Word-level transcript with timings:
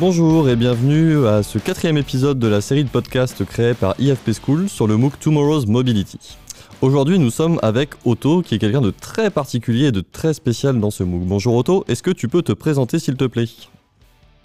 Bonjour 0.00 0.48
et 0.48 0.54
bienvenue 0.54 1.26
à 1.26 1.42
ce 1.42 1.58
quatrième 1.58 1.96
épisode 1.96 2.38
de 2.38 2.46
la 2.46 2.60
série 2.60 2.84
de 2.84 2.88
podcasts 2.88 3.44
créée 3.44 3.74
par 3.74 3.96
IFP 3.98 4.30
School 4.30 4.68
sur 4.68 4.86
le 4.86 4.96
MOOC 4.96 5.18
Tomorrow's 5.18 5.66
Mobility. 5.66 6.38
Aujourd'hui, 6.82 7.18
nous 7.18 7.32
sommes 7.32 7.58
avec 7.62 7.90
Otto, 8.04 8.42
qui 8.42 8.54
est 8.54 8.58
quelqu'un 8.58 8.80
de 8.80 8.92
très 8.92 9.28
particulier 9.28 9.86
et 9.86 9.92
de 9.92 10.00
très 10.00 10.34
spécial 10.34 10.78
dans 10.78 10.92
ce 10.92 11.02
MOOC. 11.02 11.22
Bonjour 11.24 11.56
Otto, 11.56 11.84
est-ce 11.88 12.04
que 12.04 12.12
tu 12.12 12.28
peux 12.28 12.42
te 12.42 12.52
présenter 12.52 13.00
s'il 13.00 13.16
te 13.16 13.24
plaît? 13.24 13.48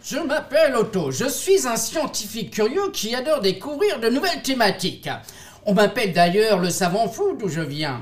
Je 0.04 0.18
m'appelle 0.18 0.76
Otto, 0.76 1.12
je 1.12 1.30
suis 1.30 1.68
un 1.68 1.76
scientifique 1.76 2.50
curieux 2.50 2.90
qui 2.92 3.14
adore 3.14 3.40
découvrir 3.40 4.00
de 4.00 4.10
nouvelles 4.10 4.42
thématiques. 4.42 5.10
On 5.68 5.76
m'appelle 5.76 6.14
d'ailleurs 6.14 6.58
le 6.58 6.72
savant 6.72 7.08
fou 7.08 7.38
d'où 7.40 7.48
je 7.48 7.62
viens. 7.62 8.02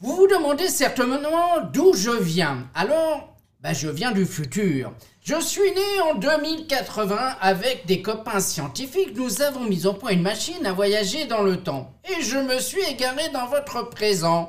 Vous 0.00 0.16
vous 0.16 0.26
demandez 0.26 0.66
certainement 0.66 1.60
d'où 1.72 1.94
je 1.94 2.10
viens. 2.10 2.66
Alors, 2.74 3.37
bah, 3.60 3.72
je 3.72 3.88
viens 3.88 4.12
du 4.12 4.24
futur. 4.24 4.92
Je 5.20 5.40
suis 5.40 5.70
né 5.70 6.00
en 6.10 6.14
2080 6.14 7.16
avec 7.40 7.86
des 7.86 8.02
copains 8.02 8.40
scientifiques. 8.40 9.16
Nous 9.16 9.42
avons 9.42 9.64
mis 9.64 9.86
au 9.86 9.94
point 9.94 10.12
une 10.12 10.22
machine 10.22 10.64
à 10.64 10.72
voyager 10.72 11.26
dans 11.26 11.42
le 11.42 11.56
temps. 11.56 11.92
Et 12.08 12.22
je 12.22 12.38
me 12.38 12.60
suis 12.60 12.82
égaré 12.82 13.28
dans 13.32 13.46
votre 13.46 13.88
présent. 13.90 14.48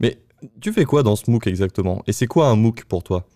Mais 0.00 0.18
tu 0.60 0.72
fais 0.72 0.84
quoi 0.84 1.02
dans 1.02 1.16
ce 1.16 1.30
MOOC 1.30 1.46
exactement? 1.46 2.02
Et 2.06 2.12
c'est 2.12 2.26
quoi 2.26 2.48
un 2.48 2.56
MOOC 2.56 2.84
pour 2.84 3.02
toi? 3.02 3.26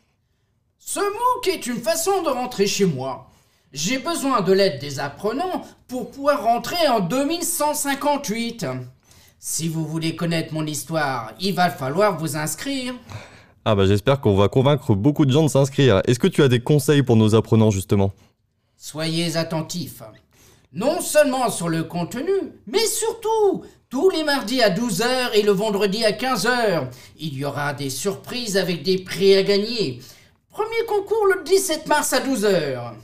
Ce 0.79 1.01
MOOC 1.01 1.48
est 1.48 1.66
une 1.66 1.82
façon 1.82 2.23
de 2.23 2.30
rentrer 2.30 2.66
chez 2.66 2.87
moi. 2.87 3.29
J'ai 3.73 3.98
besoin 3.98 4.41
de 4.41 4.52
l'aide 4.52 4.80
des 4.80 4.98
apprenants 4.98 5.62
pour 5.87 6.10
pouvoir 6.10 6.43
rentrer 6.43 6.88
en 6.88 7.01
2158. 7.01 8.66
Si 9.38 9.68
vous 9.68 9.87
voulez 9.87 10.16
connaître 10.16 10.52
mon 10.52 10.66
histoire, 10.66 11.34
il 11.38 11.55
va 11.55 11.71
falloir 11.71 12.18
vous 12.18 12.37
inscrire. 12.37 12.95
Ah 13.71 13.76
bah 13.76 13.87
j'espère 13.87 14.21
qu'on 14.21 14.35
va 14.35 14.49
convaincre 14.49 14.96
beaucoup 14.96 15.24
de 15.24 15.30
gens 15.30 15.45
de 15.45 15.49
s'inscrire. 15.49 16.02
Est-ce 16.09 16.18
que 16.18 16.26
tu 16.26 16.43
as 16.43 16.49
des 16.49 16.59
conseils 16.59 17.04
pour 17.04 17.15
nos 17.15 17.37
apprenants 17.37 17.71
justement? 17.71 18.12
Soyez 18.77 19.37
attentifs. 19.37 20.02
Non 20.73 21.01
seulement 21.01 21.49
sur 21.51 21.68
le 21.68 21.85
contenu, 21.85 22.32
mais 22.66 22.85
surtout 22.85 23.62
tous 23.88 24.10
les 24.10 24.24
mardis 24.24 24.60
à 24.60 24.71
12h 24.71 25.35
et 25.35 25.43
le 25.43 25.52
vendredi 25.52 26.04
à 26.04 26.10
15h. 26.10 26.88
Il 27.21 27.38
y 27.38 27.45
aura 27.45 27.73
des 27.73 27.90
surprises 27.90 28.57
avec 28.57 28.82
des 28.82 28.99
prix 28.99 29.37
à 29.37 29.45
gagner. 29.45 30.01
Premier 30.51 30.84
concours 30.88 31.29
le 31.32 31.45
17 31.45 31.87
mars 31.87 32.12
à 32.12 32.18
12h. 32.18 32.95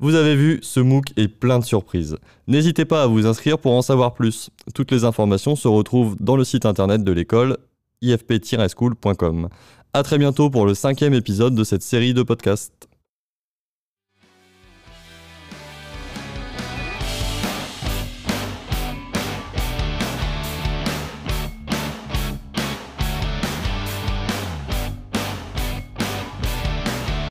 Vous 0.00 0.16
avez 0.16 0.34
vu, 0.34 0.58
ce 0.62 0.80
MOOC 0.80 1.04
est 1.16 1.28
plein 1.28 1.60
de 1.60 1.64
surprises. 1.64 2.16
N'hésitez 2.48 2.84
pas 2.84 3.04
à 3.04 3.06
vous 3.06 3.26
inscrire 3.26 3.60
pour 3.60 3.74
en 3.74 3.82
savoir 3.82 4.14
plus. 4.14 4.50
Toutes 4.74 4.90
les 4.90 5.04
informations 5.04 5.54
se 5.54 5.68
retrouvent 5.68 6.16
dans 6.18 6.34
le 6.34 6.42
site 6.42 6.66
internet 6.66 7.04
de 7.04 7.12
l'école 7.12 7.58
ifp-school.com. 8.02 9.48
A 9.94 10.02
très 10.02 10.18
bientôt 10.18 10.50
pour 10.50 10.66
le 10.66 10.74
cinquième 10.74 11.14
épisode 11.14 11.54
de 11.54 11.64
cette 11.64 11.82
série 11.82 12.14
de 12.14 12.22
podcasts. 12.22 12.87